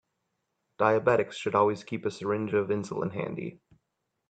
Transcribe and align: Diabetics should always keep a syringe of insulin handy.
Diabetics 0.79 1.33
should 1.33 1.53
always 1.53 1.83
keep 1.83 2.07
a 2.07 2.09
syringe 2.09 2.55
of 2.55 2.69
insulin 2.69 3.13
handy. 3.13 3.61